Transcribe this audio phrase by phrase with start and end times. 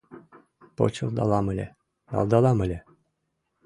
[0.75, 1.67] Почылдалам ыле,
[2.11, 2.79] налдалам ыле